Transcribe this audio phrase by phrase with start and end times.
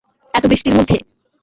[0.33, 0.97] এত বৃষ্টির মধ্যে?